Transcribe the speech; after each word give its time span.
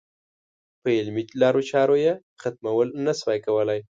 په 0.81 0.87
علمي 0.99 1.23
لارو 1.41 1.61
چارو 1.69 1.95
یې 2.05 2.13
ختمول 2.41 2.87
نه 3.05 3.13
شوای 3.19 3.39
کولای. 3.45 3.79